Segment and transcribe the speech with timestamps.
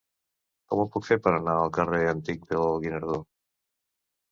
[0.71, 3.23] Com ho puc fer per anar al carrer Antic del Guinardó?